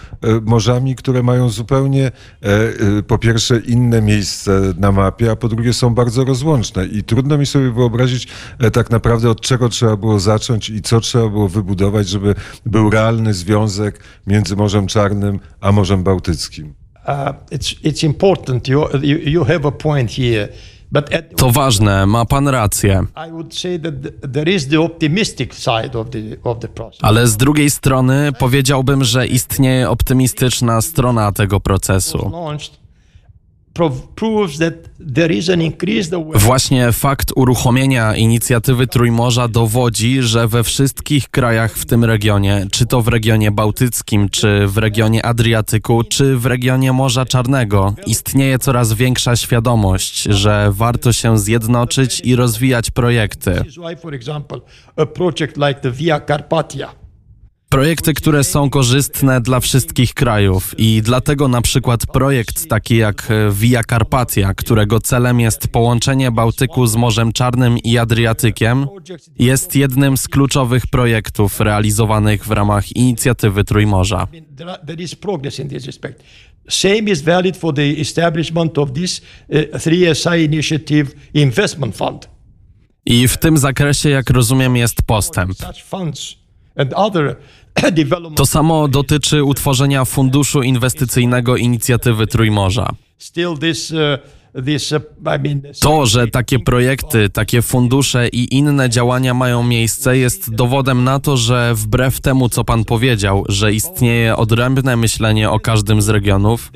morzami, 0.45 0.95
które 0.95 1.23
mają 1.23 1.49
zupełnie 1.49 2.05
e, 2.07 3.03
po 3.07 3.17
pierwsze 3.17 3.59
inne 3.59 4.01
miejsce 4.01 4.61
na 4.77 4.91
mapie, 4.91 5.31
a 5.31 5.35
po 5.35 5.47
drugie 5.47 5.73
są 5.73 5.95
bardzo 5.95 6.25
rozłączne 6.25 6.85
i 6.85 7.03
trudno 7.03 7.37
mi 7.37 7.45
sobie 7.45 7.71
wyobrazić 7.71 8.27
tak 8.73 8.89
naprawdę 8.89 9.29
od 9.29 9.41
czego 9.41 9.69
trzeba 9.69 9.95
było 9.95 10.19
zacząć 10.19 10.69
i 10.69 10.81
co 10.81 10.99
trzeba 10.99 11.29
było 11.29 11.49
wybudować, 11.49 12.09
żeby 12.09 12.35
był 12.65 12.89
realny 12.89 13.33
związek 13.33 13.99
między 14.27 14.55
Morzem 14.55 14.87
Czarnym 14.87 15.39
a 15.61 15.71
Morzem 15.71 16.03
Bałtyckim. 16.03 16.73
Uh, 17.07 17.33
it's 17.51 17.75
it's 17.83 18.03
important. 18.03 18.67
You, 18.67 18.85
you 19.01 19.17
you 19.17 19.43
have 19.45 19.65
a 19.65 19.71
point 19.71 20.11
here, 20.11 20.49
To 21.37 21.51
ważne, 21.51 22.05
ma 22.05 22.25
pan 22.25 22.47
rację. 22.47 23.05
Ale 27.01 27.27
z 27.27 27.37
drugiej 27.37 27.69
strony 27.69 28.31
powiedziałbym, 28.39 29.03
że 29.03 29.27
istnieje 29.27 29.89
optymistyczna 29.89 30.81
strona 30.81 31.31
tego 31.31 31.59
procesu. 31.59 32.31
Właśnie 36.39 36.91
fakt 36.91 37.31
uruchomienia 37.35 38.15
inicjatywy 38.15 38.87
Trójmorza 38.87 39.47
dowodzi, 39.47 40.21
że 40.21 40.47
we 40.47 40.63
wszystkich 40.63 41.29
krajach 41.29 41.73
w 41.73 41.85
tym 41.85 42.05
regionie, 42.05 42.67
czy 42.71 42.85
to 42.85 43.01
w 43.01 43.07
regionie 43.07 43.51
bałtyckim, 43.51 44.29
czy 44.29 44.67
w 44.67 44.77
regionie 44.77 45.25
Adriatyku, 45.25 46.03
czy 46.03 46.37
w 46.37 46.45
regionie 46.45 46.93
Morza 46.93 47.25
Czarnego, 47.25 47.93
istnieje 48.05 48.59
coraz 48.59 48.93
większa 48.93 49.35
świadomość, 49.35 50.23
że 50.23 50.69
warto 50.71 51.13
się 51.13 51.37
zjednoczyć 51.39 52.21
i 52.23 52.35
rozwijać 52.35 52.91
projekty. 52.91 53.63
Project 55.13 55.57
like 55.57 55.79
the 55.81 55.91
Via 55.91 56.19
Carpathia 56.19 57.06
Projekty, 57.69 58.13
które 58.13 58.43
są 58.43 58.69
korzystne 58.69 59.41
dla 59.41 59.59
wszystkich 59.59 60.13
krajów 60.13 60.75
i 60.77 61.01
dlatego 61.01 61.47
na 61.47 61.61
przykład 61.61 62.05
projekt 62.05 62.69
taki 62.69 62.97
jak 62.97 63.31
e, 63.31 63.51
Via 63.51 63.83
Carpatia, 63.83 64.53
którego 64.53 64.99
celem 64.99 65.39
jest 65.39 65.67
połączenie 65.67 66.31
Bałtyku 66.31 66.87
z 66.87 66.95
Morzem 66.95 67.33
Czarnym 67.33 67.77
i 67.77 67.97
Adriatykiem, 67.97 68.87
jest 69.39 69.75
jednym 69.75 70.17
z 70.17 70.27
kluczowych 70.27 70.87
projektów 70.87 71.59
realizowanych 71.59 72.45
w 72.45 72.51
ramach 72.51 72.95
inicjatywy 72.95 73.63
Trójmorza. 73.63 74.27
Same 76.69 76.99
is 76.99 77.21
valid 77.21 77.57
for 77.57 77.73
the 77.73 77.83
establishment 78.01 78.77
of 78.77 78.91
this 78.93 79.21
uh, 79.49 79.57
3SI 79.57 80.43
initiative 80.45 81.15
investment 81.33 81.97
fund. 81.97 82.29
I 83.05 83.27
w 83.27 83.37
tym 83.37 83.57
zakresie, 83.57 84.09
jak 84.09 84.29
rozumiem, 84.29 84.77
jest 84.77 85.01
postęp. 85.01 85.57
To 88.35 88.45
samo 88.45 88.87
dotyczy 88.87 89.43
utworzenia 89.43 90.05
Funduszu 90.05 90.61
Inwestycyjnego 90.61 91.57
Inicjatywy 91.57 92.27
Trójmorza. 92.27 92.89
Uh, 94.57 95.79
To, 95.79 96.05
że 96.05 96.27
takie 96.27 96.59
projekty, 96.59 97.29
takie 97.29 97.61
fundusze 97.61 98.27
i 98.27 98.55
inne 98.55 98.89
działania 98.89 99.33
mają 99.33 99.63
miejsce, 99.63 100.17
jest 100.17 100.55
dowodem 100.55 101.03
na 101.03 101.19
to, 101.19 101.37
że 101.37 101.73
wbrew 101.75 102.21
temu, 102.21 102.49
co 102.49 102.63
pan 102.63 102.85
powiedział, 102.85 103.43
że 103.49 103.73
istnieje 103.73 104.35
odrębne 104.35 104.95
myślenie 104.95 105.49
o 105.49 105.59
każdym 105.59 106.01
z 106.01 106.09
regionów, 106.09 106.71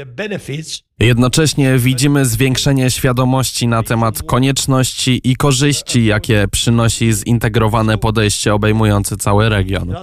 jednocześnie 1.00 1.78
widzimy 1.78 2.26
zwiększenie 2.26 2.92
świadomości 2.92 3.68
na 3.68 3.84
temat 3.84 4.24
konieczności 4.24 5.22
i 5.24 5.36
korzyści, 5.36 6.06
jakie 6.06 6.46
przynosi 6.52 7.14
zintegrowane 7.14 7.98
podejście 7.98 8.54
obejmujące 8.54 9.18
cały 9.18 9.50
region. 9.50 9.96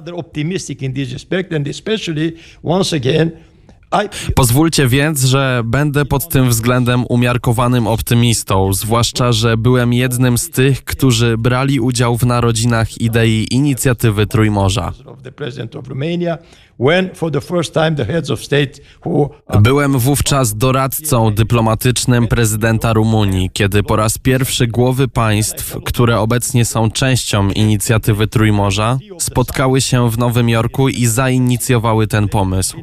Pozwólcie 4.34 4.88
więc, 4.88 5.24
że 5.24 5.62
będę 5.64 6.04
pod 6.04 6.28
tym 6.28 6.48
względem 6.48 7.04
umiarkowanym 7.08 7.86
optymistą, 7.86 8.72
zwłaszcza, 8.72 9.32
że 9.32 9.56
byłem 9.56 9.92
jednym 9.92 10.38
z 10.38 10.50
tych, 10.50 10.84
którzy 10.84 11.38
brali 11.38 11.80
udział 11.80 12.16
w 12.16 12.26
narodzinach 12.26 13.00
idei 13.00 13.46
inicjatywy 13.50 14.26
Trójmorza. 14.26 14.92
Byłem 19.60 19.98
wówczas 19.98 20.56
doradcą 20.56 21.34
dyplomatycznym 21.34 22.28
prezydenta 22.28 22.92
Rumunii, 22.92 23.50
kiedy 23.52 23.82
po 23.82 23.96
raz 23.96 24.18
pierwszy 24.18 24.66
głowy 24.66 25.08
państw, 25.08 25.76
które 25.84 26.20
obecnie 26.20 26.64
są 26.64 26.90
częścią 26.90 27.50
inicjatywy 27.50 28.26
Trójmorza, 28.26 28.98
spotkały 29.18 29.80
się 29.80 30.10
w 30.10 30.18
Nowym 30.18 30.48
Jorku 30.48 30.88
i 30.88 31.06
zainicjowały 31.06 32.06
ten 32.06 32.28
pomysł. 32.28 32.76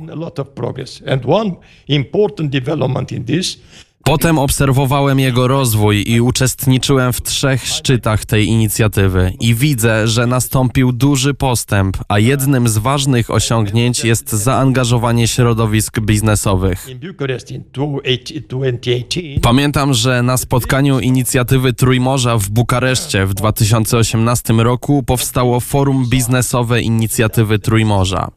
Potem 4.08 4.40
obserwowałem 4.40 5.20
jego 5.20 5.48
rozwój 5.48 6.04
i 6.08 6.22
uczestniczyłem 6.22 7.14
w 7.14 7.22
trzech 7.22 7.68
szczytach 7.68 8.26
tej 8.26 8.48
inicjatywy 8.48 9.34
i 9.40 9.56
widzę, 9.56 10.08
że 10.08 10.28
nastąpił 10.28 10.92
duży 10.92 11.34
postęp, 11.34 11.98
a 12.08 12.20
jednym 12.20 12.68
z 12.68 12.78
ważnych 12.78 13.32
osiągnięć 13.32 14.04
jest 14.04 14.30
zaangażowanie 14.30 15.28
środowisk 15.28 16.00
biznesowych. 16.00 16.88
in 16.90 17.00
Bucharest 17.00 17.52
in 17.52 17.64
2018. 17.74 19.40
Pamiętam, 19.42 19.94
że 19.94 20.24
na 20.24 20.38
spotkaniu 20.38 21.00
inicjatywy 21.00 21.74
Trójmorza 21.74 22.38
w 22.38 22.50
Bukareszcie 22.50 23.26
w 23.26 23.34
2018 23.34 24.54
roku 24.54 25.04
powstało 25.04 25.60
Forum 25.60 26.06
Biznesowe 26.10 26.82
Inicjatywy 26.82 27.60
Trójmorza. 27.60 28.32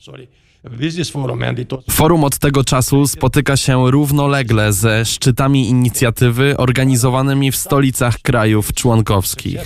Forum, 1.91 2.25
od 2.25 2.39
tego 2.39 2.65
czasu 2.65 3.07
spotyka 3.07 3.57
się 3.57 3.91
równolegle 3.91 4.73
ze 4.73 5.05
szczytami 5.05 5.69
inicjatywy 5.69 6.57
organizowanymi 6.57 7.53
w 7.53 7.57
stolicach 7.57 8.19
krajów 8.19 8.73
członkowskich. 8.73 9.61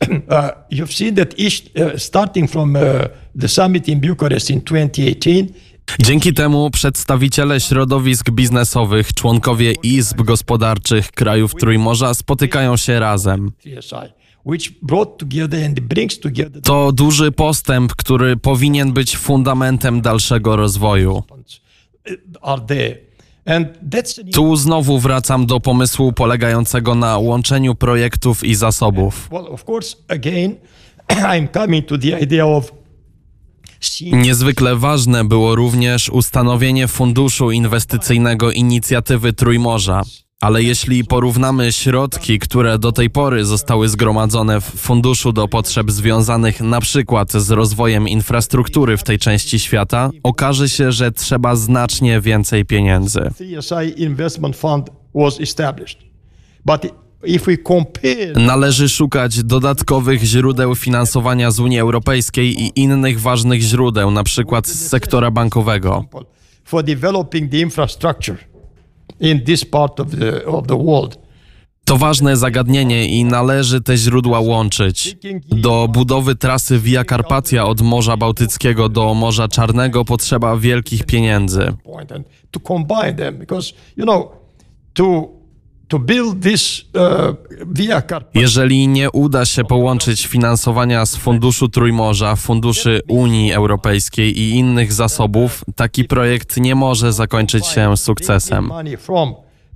uh, 0.10 0.50
uh, 1.74 1.96
uh, 2.56 3.08
the 3.40 3.48
summit 3.48 3.88
in 3.88 4.00
Bucharest 4.00 4.50
in 4.50 4.60
2018, 4.60 5.46
Dzięki 5.98 6.34
temu 6.34 6.70
przedstawiciele 6.70 7.60
środowisk 7.60 8.30
biznesowych, 8.30 9.12
członkowie 9.12 9.72
izb 9.82 10.22
gospodarczych 10.22 11.12
krajów 11.12 11.54
Trójmorza 11.54 12.14
spotykają 12.14 12.76
się 12.76 13.00
razem. 13.00 13.52
To 16.62 16.92
duży 16.92 17.32
postęp, 17.32 17.94
który 17.94 18.36
powinien 18.36 18.92
być 18.92 19.16
fundamentem 19.16 20.00
dalszego 20.00 20.56
rozwoju. 20.56 21.22
uh, 23.46 24.32
Tu 24.32 24.56
znowu 24.56 24.98
wracam 24.98 25.46
do 25.46 25.60
pomysłu 25.60 26.12
polegającego 26.12 26.94
na 26.94 27.18
łączeniu 27.18 27.74
projektów 27.74 28.44
i 28.44 28.54
zasobów. 28.54 29.28
Niezwykle 34.12 34.76
ważne 34.76 35.24
było 35.24 35.54
również 35.54 36.08
ustanowienie 36.10 36.88
funduszu 36.88 37.50
inwestycyjnego 37.50 38.50
inicjatywy 38.52 39.32
Trójmorza. 39.32 40.02
Ale 40.40 40.62
jeśli 40.62 41.04
porównamy 41.04 41.72
środki, 41.72 42.38
które 42.38 42.78
do 42.78 42.92
tej 42.92 43.10
pory 43.10 43.44
zostały 43.44 43.88
zgromadzone 43.88 44.60
w 44.60 44.64
funduszu 44.64 45.32
do 45.32 45.48
potrzeb 45.48 45.90
związanych 45.90 46.60
na 46.60 46.80
przykład 46.80 47.32
z 47.32 47.50
rozwojem 47.50 48.08
infrastruktury 48.08 48.96
w 48.96 49.02
tej 49.02 49.18
części 49.18 49.58
świata, 49.58 50.10
okaże 50.22 50.68
się, 50.68 50.92
że 50.92 51.12
trzeba 51.12 51.56
znacznie 51.56 52.20
więcej 52.20 52.64
pieniędzy. 52.64 53.20
Należy 58.36 58.88
szukać 58.88 59.44
dodatkowych 59.44 60.22
źródeł 60.22 60.74
finansowania 60.74 61.50
z 61.50 61.60
Unii 61.60 61.78
Europejskiej 61.78 62.62
i 62.62 62.80
innych 62.80 63.20
ważnych 63.20 63.60
źródeł, 63.60 64.10
na 64.10 64.24
przykład 64.24 64.66
z 64.66 64.88
sektora 64.88 65.30
bankowego. 65.30 66.04
for 66.64 66.82
developing 66.82 67.50
the 67.50 67.58
infrastructure 67.58 68.55
in 69.20 69.44
this 69.44 69.64
part 69.64 70.00
of 70.00 70.10
the, 70.10 70.44
of 70.44 70.66
the 70.66 70.76
world, 70.76 71.26
To 71.84 71.96
ważne 71.96 72.36
zagadnienie 72.36 73.08
i 73.08 73.24
należy 73.24 73.80
te 73.80 73.96
źródła 73.96 74.40
łączyć. 74.40 75.16
Do 75.48 75.88
budowy 75.88 76.34
trasy 76.34 76.78
Via 76.78 77.04
Carpatia 77.04 77.64
od 77.64 77.80
Morza 77.80 78.16
Bałtyckiego 78.16 78.88
do 78.88 79.14
Morza 79.14 79.48
Czarnego 79.48 80.04
potrzeba 80.04 80.56
wielkich 80.56 81.04
pieniędzy. 81.06 81.72
to 82.50 82.60
combine 82.60 83.14
them 83.14 83.38
because 83.38 83.72
you 83.96 84.04
know 84.04 84.28
to 84.94 85.35
Jeżeli 88.34 88.88
nie 88.88 89.10
uda 89.10 89.44
się 89.44 89.64
połączyć 89.64 90.26
finansowania 90.26 91.06
z 91.06 91.16
Funduszu 91.16 91.68
Trójmorza, 91.68 92.36
funduszy 92.36 93.00
Unii 93.08 93.52
Europejskiej 93.52 94.38
i 94.40 94.50
innych 94.50 94.92
zasobów, 94.92 95.64
taki 95.76 96.04
projekt 96.04 96.56
nie 96.56 96.74
może 96.74 97.12
zakończyć 97.12 97.66
się 97.66 97.96
sukcesem. 97.96 98.70
from 98.98 99.34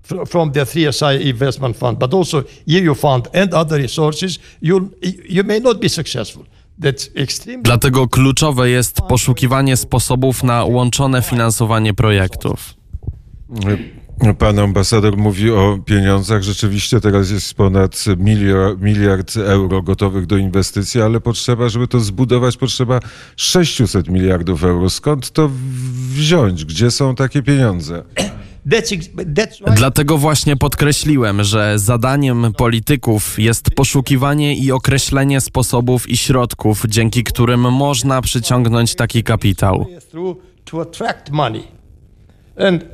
fr- 0.08 0.26
from 0.28 0.52
the 0.52 0.64
3SI 0.64 1.26
investment 1.26 1.76
fund, 1.76 1.98
but 1.98 2.14
also 2.14 2.42
EU 2.70 2.94
fund 2.94 3.36
and 3.36 3.54
other 3.54 3.80
resources, 3.82 4.38
you 4.62 4.90
you 5.28 5.44
may 5.44 5.60
not 5.60 5.80
be 5.80 5.88
successful. 5.88 6.44
Dlatego 7.62 8.08
kluczowe 8.08 8.70
jest 8.70 9.00
poszukiwanie 9.00 9.76
sposobów 9.76 10.42
na 10.42 10.64
łączone 10.64 11.22
finansowanie 11.22 11.94
projektów. 11.94 12.74
Pan 14.38 14.58
ambasador 14.58 15.16
mówi 15.16 15.50
o 15.50 15.78
pieniądzach. 15.84 16.42
Rzeczywiście 16.42 17.00
teraz 17.00 17.30
jest 17.30 17.54
ponad 17.54 18.04
miliard, 18.16 18.80
miliard 18.80 19.36
euro 19.36 19.82
gotowych 19.82 20.26
do 20.26 20.36
inwestycji, 20.36 21.02
ale 21.02 21.20
potrzeba, 21.20 21.68
żeby 21.68 21.88
to 21.88 22.00
zbudować, 22.00 22.56
potrzeba 22.56 23.00
600 23.36 24.08
miliardów 24.08 24.64
euro. 24.64 24.90
Skąd 24.90 25.30
to 25.30 25.50
wziąć? 26.12 26.64
Gdzie 26.64 26.90
są 26.90 27.14
takie 27.14 27.42
pieniądze? 27.42 28.02
Dlatego 29.76 30.18
właśnie 30.18 30.56
podkreśliłem, 30.56 31.44
że 31.44 31.78
zadaniem 31.78 32.52
polityków 32.56 33.38
jest 33.38 33.70
poszukiwanie 33.70 34.56
i 34.56 34.72
określenie 34.72 35.40
sposobów 35.40 36.08
i 36.08 36.16
środków, 36.16 36.84
dzięki 36.88 37.24
którym 37.24 37.60
można 37.60 38.22
przyciągnąć 38.22 38.94
taki 38.94 39.22
kapitał. 39.22 39.86
And 42.56 42.84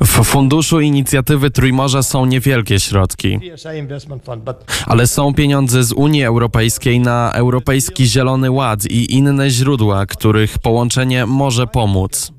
w- 0.00 0.24
funduszu 0.24 0.80
inicjatywy 0.80 1.50
Trójmorza 1.50 2.02
są 2.02 2.26
niewielkie 2.26 2.80
środki, 2.80 3.38
3SI 3.38 3.78
investment 3.78 4.24
fund, 4.24 4.44
but 4.44 4.56
ale 4.86 5.06
są 5.06 5.34
pieniądze 5.34 5.84
z 5.84 5.92
Unii 5.92 6.24
Europejskiej 6.24 7.00
na 7.00 7.32
Europejski 7.32 8.06
Zielony 8.06 8.50
Ład 8.50 8.84
i 8.90 9.14
inne 9.14 9.50
źródła, 9.50 10.06
których 10.06 10.58
połączenie 10.58 11.26
może 11.26 11.66
pomóc. 11.66 12.32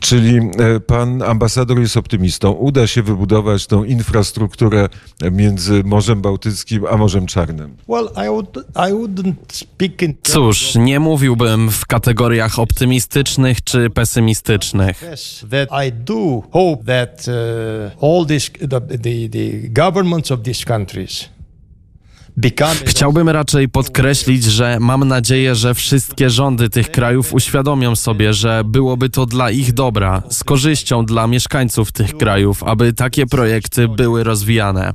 Czyli 0.00 0.36
e, 0.36 0.80
pan 0.80 1.22
ambasador 1.22 1.78
jest 1.80 1.96
optymistą. 1.96 2.50
Uda 2.52 2.86
się 2.86 3.02
wybudować 3.02 3.66
tą 3.66 3.84
infrastrukturę 3.84 4.88
między 5.32 5.84
Morzem 5.84 6.20
Bałtyckim 6.22 6.86
a 6.90 6.96
Morzem 6.96 7.26
Czarnym. 7.26 7.76
Cóż, 10.22 10.74
nie 10.74 11.00
mówiłbym 11.00 11.70
w 11.70 11.86
kategoriach 11.86 12.58
optymistycznych 12.58 13.64
czy 13.64 13.90
pesymistycznych. 13.90 15.01
Yes, 15.10 15.44
that 15.50 15.68
I 15.86 15.92
do 15.92 16.42
hope 16.52 16.84
that 16.84 17.28
uh, 17.28 18.04
all 18.04 18.26
this, 18.26 18.50
the, 18.50 18.80
the, 18.80 19.28
the 19.28 19.68
governments 19.68 20.30
of 20.30 20.42
these 20.42 20.64
countries 20.64 21.28
become. 22.36 22.74
Chciałbym 22.86 23.28
raczej 23.28 23.68
podkreślić, 23.68 24.44
że 24.44 24.78
mam 24.80 25.08
nadzieję, 25.08 25.54
że 25.54 25.74
wszystkie 25.74 26.30
rządy 26.30 26.70
tych 26.70 26.90
krajów 26.90 27.34
uświadomią 27.34 27.96
sobie, 27.96 28.34
że 28.34 28.62
byłoby 28.64 29.10
to 29.10 29.26
dla 29.26 29.50
ich 29.50 29.72
dobra, 29.72 30.22
z 30.30 30.44
korzyścią 30.44 31.06
dla 31.06 31.26
mieszkańców 31.26 31.92
tych 31.92 32.16
krajów, 32.16 32.64
aby 32.64 32.92
takie 32.92 33.26
projekty 33.26 33.88
były 33.88 34.24
rozwijane. 34.24 34.92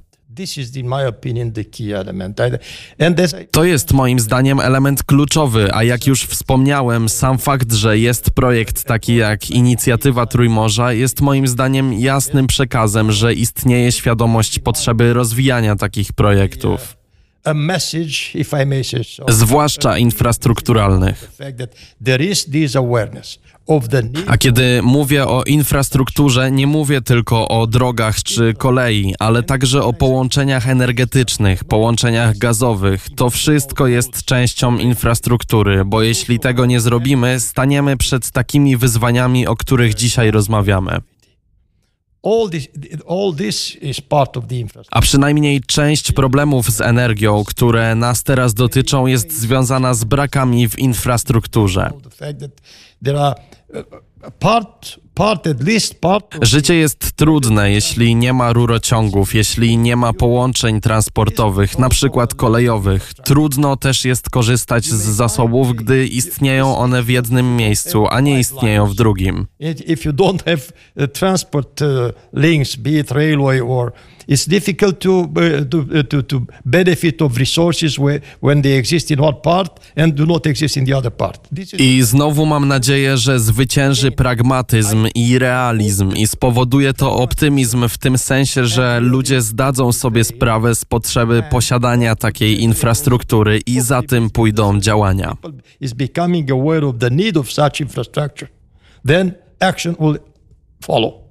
To 3.51 3.63
jest 3.63 3.93
moim 3.93 4.19
zdaniem 4.19 4.59
element 4.59 5.03
kluczowy, 5.03 5.73
a 5.73 5.83
jak 5.83 6.07
już 6.07 6.23
wspomniałem, 6.23 7.09
sam 7.09 7.37
fakt, 7.37 7.73
że 7.73 7.97
jest 7.97 8.31
projekt 8.31 8.83
taki 8.83 9.15
jak 9.15 9.49
Inicjatywa 9.49 10.25
Trójmorza, 10.25 10.93
jest 10.93 11.21
moim 11.21 11.47
zdaniem 11.47 11.93
jasnym 11.93 12.47
przekazem, 12.47 13.11
że 13.11 13.33
istnieje 13.33 13.91
świadomość 13.91 14.59
potrzeby 14.59 15.13
rozwijania 15.13 15.75
takich 15.75 16.13
projektów, 16.13 16.96
zwłaszcza 19.29 19.97
infrastrukturalnych. 19.97 21.31
A 24.27 24.37
kiedy 24.37 24.81
mówię 24.83 25.27
o 25.27 25.43
infrastrukturze, 25.43 26.51
nie 26.51 26.67
mówię 26.67 27.01
tylko 27.01 27.47
o 27.47 27.67
drogach 27.67 28.23
czy 28.23 28.53
kolei, 28.53 29.15
ale 29.19 29.43
także 29.43 29.83
o 29.83 29.93
połączeniach 29.93 30.69
energetycznych, 30.69 31.63
połączeniach 31.63 32.37
gazowych. 32.37 33.07
To 33.15 33.29
wszystko 33.29 33.87
jest 33.87 34.25
częścią 34.25 34.77
infrastruktury, 34.77 35.85
bo 35.85 36.01
jeśli 36.01 36.39
tego 36.39 36.65
nie 36.65 36.79
zrobimy, 36.79 37.39
staniemy 37.39 37.97
przed 37.97 38.31
takimi 38.31 38.77
wyzwaniami, 38.77 39.47
o 39.47 39.55
których 39.55 39.93
dzisiaj 39.93 40.31
rozmawiamy. 40.31 41.01
A 44.91 45.01
przynajmniej 45.01 45.61
część 45.61 46.11
problemów 46.11 46.71
z 46.71 46.81
energią, 46.81 47.43
które 47.47 47.95
nas 47.95 48.23
teraz 48.23 48.53
dotyczą, 48.53 49.05
jest 49.05 49.31
związana 49.31 49.93
z 49.93 50.03
brakami 50.03 50.69
w 50.69 50.79
infrastrukturze. 50.79 51.91
Życie 56.41 56.75
jest 56.75 57.11
trudne, 57.11 57.71
jeśli 57.71 58.15
nie 58.15 58.33
ma 58.33 58.53
rurociągów, 58.53 59.35
jeśli 59.35 59.77
nie 59.77 59.95
ma 59.95 60.13
połączeń 60.13 60.81
transportowych, 60.81 61.79
na 61.79 61.89
przykład 61.89 62.33
kolejowych. 62.33 63.13
Trudno 63.13 63.75
też 63.75 64.05
jest 64.05 64.29
korzystać 64.29 64.85
z 64.85 65.03
zasobów, 65.03 65.75
gdy 65.75 66.07
istnieją 66.07 66.77
one 66.77 67.03
w 67.03 67.09
jednym 67.09 67.55
miejscu, 67.55 68.07
a 68.09 68.21
nie 68.21 68.39
istnieją 68.39 68.87
w 68.87 68.95
drugim. 68.95 69.47
If 69.59 70.09
you 70.09 70.13
don't 70.13 70.45
have 70.45 70.61
uh, 70.95 71.13
transport 71.13 71.81
uh, 71.81 71.87
links, 72.33 72.75
be 72.75 72.89
it 72.89 73.11
railway 73.11 73.61
or 73.61 73.91
it's 74.27 74.49
difficult 74.49 74.99
to, 74.99 75.19
uh, 75.19 75.69
to, 75.69 75.77
uh, 75.79 76.03
to, 76.03 76.23
to 76.23 76.41
benefit 76.65 77.21
of 77.21 77.37
resources 77.37 77.99
where, 77.99 78.21
when 78.41 78.61
they 78.61 78.77
exist 78.77 79.11
in 79.11 79.19
one 79.19 79.35
part 79.43 79.79
and 79.95 80.13
do 80.13 80.25
not 80.25 80.47
exist 80.47 80.77
in 80.77 80.85
the 80.85 80.97
other 80.97 81.11
part. 81.11 81.47
Is 81.57 81.73
I 81.73 82.03
znowu 82.03 82.45
mam 82.45 82.67
nadzieję, 82.67 83.17
że 83.17 83.39
zwycięży 83.39 84.11
pragmatyzm 84.11 85.07
i 85.15 85.39
realizm 85.39 86.11
i 86.15 86.27
spowoduje 86.27 86.93
to 86.93 87.13
optymizm 87.15 87.89
w 87.89 87.97
tym 87.97 88.17
sensie, 88.17 88.65
że 88.65 88.99
ludzie 88.99 89.41
zdadzą 89.41 89.91
sobie 89.91 90.23
sprawę 90.23 90.75
z 90.75 90.85
potrzeby 90.85 91.43
posiadania 91.49 92.15
takiej 92.15 92.63
infrastruktury 92.63 93.59
i 93.65 93.81
za 93.81 94.01
tym 94.01 94.29
pójdą 94.29 94.79
działania. 94.79 95.37
is 95.81 95.93
becoming 95.93 96.51
aware 96.51 96.85
of 96.85 96.97
the 96.99 97.09
need 97.09 97.37
of 97.37 97.51
such 97.51 97.81
infrastructure. 97.81 98.49
Then 99.05 99.33
action 99.59 99.95
will 99.99 100.17
follow. 100.81 101.26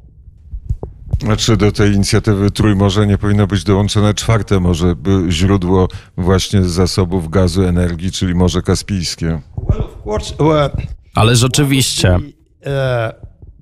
A 1.33 1.37
czy 1.37 1.57
do 1.57 1.73
tej 1.73 1.93
inicjatywy 1.93 2.51
Trójmorze 2.51 3.07
nie 3.07 3.19
powinno 3.19 3.47
być 3.47 3.65
dołączone 3.65 4.15
czwarte 4.15 4.61
morze, 4.61 4.95
by 4.97 5.27
źródło 5.29 5.89
właśnie 6.17 6.65
zasobów 6.65 7.31
gazu, 7.31 7.65
energii, 7.65 8.13
czyli 8.13 8.35
Morze 8.35 8.63
Kaspijskie? 8.63 9.27
Well, 9.69 9.81
of 9.81 10.07
course, 10.07 10.35
uh, 10.39 10.83
Ale 11.15 11.37
rzeczywiście, 11.37 12.15
uh, 12.17 12.23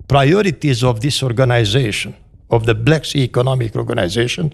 priorities 0.07 0.85
of 0.85 1.01
this 1.01 1.23
organization, 1.23 2.13
of 2.49 2.65
the 2.65 2.75
Black 2.75 3.07
Sea 3.07 3.25
Economic 3.25 3.77
Organization, 3.77 4.51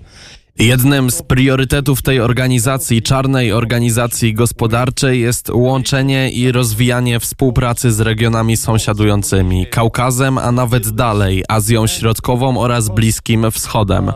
jednym 0.60 1.10
z 1.10 1.22
priorytetów 1.22 2.02
tej 2.02 2.20
organizacji, 2.20 3.02
czarnej 3.02 3.52
organizacji 3.52 4.34
gospodarczej, 4.34 5.20
jest 5.20 5.50
łączenie 5.50 6.30
i 6.30 6.52
rozwijanie 6.52 7.20
współpracy 7.20 7.92
z 7.92 8.00
regionami 8.00 8.56
sąsiadującymi, 8.56 9.66
Kaukazem, 9.66 10.38
a 10.38 10.52
nawet 10.52 10.90
dalej, 10.90 11.44
Azją 11.48 11.86
Środkową 11.86 12.60
oraz 12.60 12.88
Bliskim 12.88 13.50
Wschodem. 13.50 14.12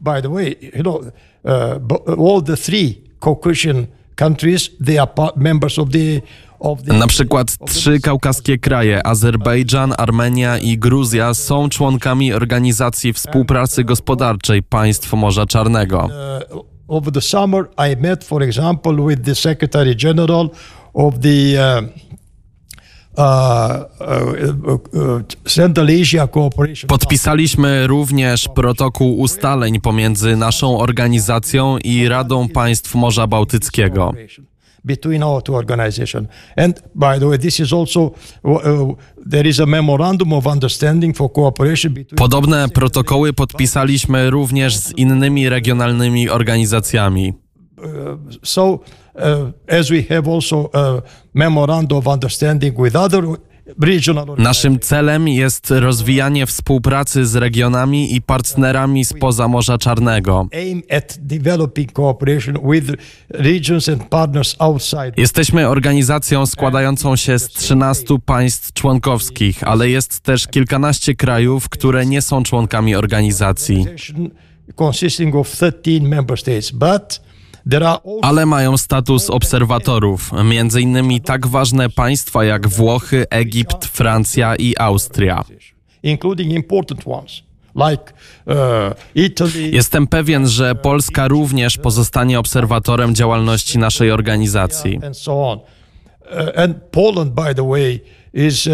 by 0.00 0.22
the 0.22 0.28
way, 0.28 0.56
you 0.76 0.82
know, 0.82 1.00
uh, 1.44 2.30
all 2.30 2.42
the 2.42 2.56
three 2.56 2.94
Caucasian 3.20 3.86
countries, 4.16 4.70
they 4.84 4.98
are 4.98 5.10
members 5.36 5.78
of 5.78 5.90
the 5.90 6.20
Na 6.86 7.06
przykład 7.06 7.56
trzy 7.66 8.00
kaukaskie 8.00 8.58
kraje, 8.58 9.06
Azerbejdżan, 9.06 9.94
Armenia 9.98 10.58
i 10.58 10.78
Gruzja, 10.78 11.34
są 11.34 11.68
członkami 11.68 12.32
Organizacji 12.32 13.12
Współpracy 13.12 13.84
Gospodarczej 13.84 14.62
Państw 14.62 15.12
Morza 15.12 15.46
Czarnego. 15.46 16.08
over 16.88 17.12
the 17.12 17.20
summer, 17.20 17.68
I 17.78 17.96
met, 17.96 18.24
for 18.24 18.42
example, 18.42 19.06
with 19.08 19.24
the 19.24 19.34
Secretary 19.34 19.94
General 19.94 20.50
of 20.94 21.20
the 21.20 21.56
uh, 21.58 21.82
uh, 23.18 23.84
uh. 24.92 25.22
Podpisaliśmy 26.88 27.86
również 27.86 28.48
protokół 28.54 29.18
ustaleń 29.18 29.80
pomiędzy 29.80 30.36
naszą 30.36 30.78
organizacją 30.78 31.78
i 31.78 32.08
Radą 32.08 32.48
Państw 32.48 32.94
Morza 32.94 33.26
Bałtyckiego. 33.26 34.12
Between 34.86 35.22
our 35.22 35.42
two 35.42 35.54
organizations. 35.54 36.28
And 36.56 36.82
by 36.94 37.18
the 37.18 37.26
way, 37.26 37.38
this 37.38 37.60
is 37.60 37.72
also, 37.72 38.14
uh, 38.44 38.50
uh, 38.50 38.94
there 39.30 39.48
is 39.48 39.60
a 39.60 39.66
memorandum 39.66 40.32
of 40.32 40.46
understanding 40.46 41.16
for 41.16 41.32
cooperation 41.32 41.94
between. 41.94 42.16
Podobne 42.16 42.68
protokoły 42.68 43.32
podpisaliśmy 43.32 44.30
również 44.30 44.76
z 44.76 44.92
innymi 44.96 45.48
regionalnymi 45.48 46.28
organizacjami. 46.30 47.32
So, 48.42 48.62
uh, 48.72 49.52
as 49.68 49.90
we 49.90 50.02
have 50.02 50.28
also 50.28 50.70
a 50.72 51.02
memorandum 51.34 51.98
of 51.98 52.06
understanding 52.06 52.78
with 52.78 52.96
other 52.96 53.22
Naszym 54.38 54.80
celem 54.80 55.28
jest 55.28 55.70
rozwijanie 55.70 56.46
współpracy 56.46 57.26
z 57.26 57.36
regionami 57.36 58.14
i 58.14 58.22
partnerami 58.22 59.04
spoza 59.04 59.48
Morza 59.48 59.78
Czarnego. 59.78 60.48
Jesteśmy 65.16 65.68
organizacją 65.68 66.46
składającą 66.46 67.16
się 67.16 67.38
z 67.38 67.48
13 67.48 68.04
państw 68.24 68.72
członkowskich, 68.72 69.64
ale 69.64 69.88
jest 69.88 70.20
też 70.20 70.46
kilkanaście 70.46 71.14
krajów, 71.14 71.68
które 71.68 72.06
nie 72.06 72.22
są 72.22 72.42
członkami 72.42 72.94
organizacji, 72.94 73.86
consisting 74.76 75.34
of 75.34 75.50
13 75.50 76.00
member 76.00 76.38
states, 76.38 76.70
but 76.70 77.25
ale 78.22 78.46
mają 78.46 78.76
status 78.76 79.30
obserwatorów, 79.30 80.30
między 80.44 80.80
innymi 80.80 81.20
tak 81.20 81.46
ważne 81.46 81.90
państwa 81.90 82.44
jak 82.44 82.68
Włochy, 82.68 83.26
Egipt, 83.30 83.84
Francja 83.84 84.56
i 84.56 84.74
Austria. 84.78 85.44
uh, 88.46 88.54
Jestem 89.72 90.06
pewien, 90.06 90.48
że 90.48 90.74
Polska 90.74 91.28
również 91.28 91.78
pozostanie 91.78 92.38
obserwatorem 92.38 93.14
działalności 93.14 93.78
naszej 93.78 94.10
organizacji. 94.10 95.00
and. 95.02 95.60
Uh, 95.60 96.60
and 96.60 96.76
Poland, 96.90 97.32
by 97.32 97.54
the 97.54 97.68
way, 97.68 98.00
is 98.36 98.68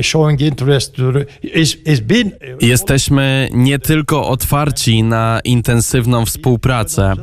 showing 0.00 0.40
interest 0.40 0.94
to 0.96 1.12
the, 1.12 1.26
is 1.42 1.76
is 1.86 2.00
been 2.00 2.32
Jesteśmy 2.60 3.48
nie 3.52 3.78
tylko 3.78 4.28
otwarci 4.28 5.02
na 5.02 5.40
intensywną 5.44 6.26
współpracę. 6.26 7.14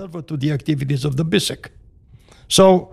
So 2.49 2.87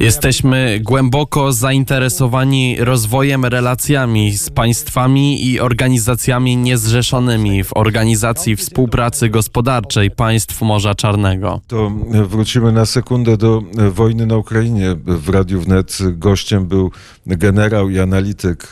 Jesteśmy 0.00 0.80
głęboko 0.82 1.52
zainteresowani 1.52 2.76
rozwojem 2.80 3.44
relacjami 3.44 4.38
z 4.38 4.50
państwami 4.50 5.46
i 5.46 5.60
organizacjami 5.60 6.56
niezrzeszonymi 6.56 7.64
w 7.64 7.76
Organizacji 7.76 8.56
Współpracy 8.56 9.28
Gospodarczej 9.28 10.10
Państw 10.10 10.62
Morza 10.62 10.94
Czarnego. 10.94 11.60
To 11.66 11.92
wrócimy 12.28 12.72
na 12.72 12.86
sekundę 12.86 13.36
do 13.36 13.62
wojny 13.90 14.26
na 14.26 14.36
Ukrainie. 14.36 14.96
W 15.06 15.28
Radiu 15.28 15.60
Wnet 15.60 15.98
gościem 16.12 16.66
był 16.66 16.90
generał 17.26 17.90
i 17.90 17.98
analityk 17.98 18.70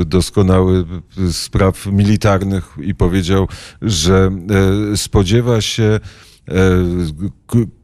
e, 0.00 0.04
doskonały 0.04 0.84
spraw 1.32 1.86
militarnych 1.86 2.76
i 2.82 2.94
powiedział, 2.94 3.48
że 3.82 4.30
e, 4.92 4.96
spodziewa 4.96 5.60
się 5.60 6.00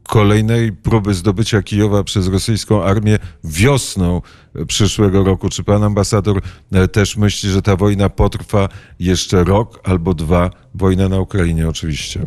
kolejnej 0.07 0.71
próby 0.71 1.13
zdobycia 1.13 1.61
Kijowa 1.61 2.03
przez 2.03 2.27
rosyjską 2.27 2.83
armię 2.83 3.17
wiosną 3.43 4.21
przyszłego 4.67 5.23
roku. 5.23 5.49
Czy 5.49 5.63
pan 5.63 5.83
ambasador 5.83 6.41
e, 6.71 6.87
też 6.87 7.17
myśli, 7.17 7.49
że 7.49 7.61
ta 7.61 7.75
wojna 7.75 8.09
potrwa 8.09 8.69
jeszcze 8.99 9.43
rok 9.43 9.79
albo 9.83 10.13
dwa? 10.13 10.49
Wojna 10.75 11.09
na 11.09 11.19
Ukrainie 11.19 11.69
oczywiście. 11.69 12.25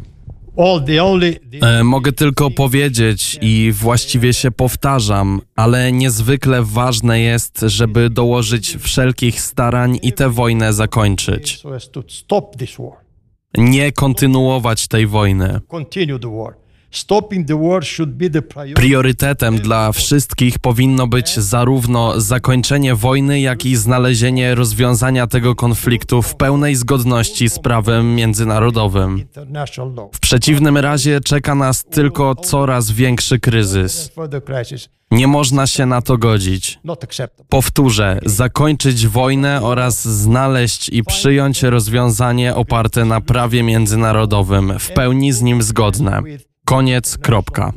E, 1.63 1.85
Mogę 1.85 2.13
tylko 2.13 2.51
powiedzieć 2.51 3.39
i 3.41 3.73
właściwie 3.73 4.33
się 4.33 4.51
powtarzam, 4.51 5.41
ale 5.57 5.93
niezwykle 5.93 6.63
ważne 6.63 7.21
jest, 7.21 7.61
żeby 7.67 8.11
dołożyć 8.11 8.77
wszelkich 8.81 9.41
starań 9.41 9.99
i 10.03 10.13
tę 10.13 10.31
wojnę 10.31 10.73
zakończyć. 10.73 11.63
Nie 13.57 13.93
kontynuować 13.93 14.89
tej 14.89 15.07
wojny. 15.07 15.61
Priorytetem 18.75 19.59
dla 19.59 19.93
wszystkich 19.93 20.59
powinno 20.59 21.07
być 21.07 21.37
zarówno 21.37 22.21
zakończenie 22.21 22.95
wojny, 22.95 23.41
jak 23.41 23.67
i 23.67 23.77
znalezienie 23.77 24.55
rozwiązania 24.55 25.27
tego 25.27 25.55
konfliktu 25.55 26.23
w 26.23 26.37
pełnej 26.37 26.75
zgodności 26.75 27.49
z 27.49 27.59
prawem 27.59 28.15
międzynarodowym. 28.15 29.25
W 30.13 30.21
przeciwnym 30.21 30.77
razie 30.77 31.21
czeka 31.21 31.55
nas 31.55 31.85
tylko 31.85 32.35
coraz 32.35 32.91
większy 32.91 33.39
kryzys. 33.39 34.11
Nie 35.11 35.27
można 35.27 35.67
się 35.67 35.87
na 35.87 36.03
to 36.03 36.19
godzić. 36.19 36.79
Powtórzę, 37.49 38.21
zakończyć 38.27 39.07
wojnę 39.07 39.63
oraz 39.63 40.09
znaleźć 40.09 40.89
i 40.89 41.05
przyjąć 41.05 41.63
rozwiązanie 41.63 42.55
oparte 42.55 43.05
na 43.05 43.21
prawie 43.21 43.63
międzynarodowym, 43.63 44.79
w 44.79 44.91
pełni 44.91 45.33
z 45.33 45.43
nim 45.43 45.63
zgodne. 45.63 46.23
Koniec, 46.69 47.17
kropka. 47.17 47.73